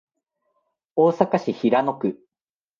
[0.95, 2.19] 大阪市平野区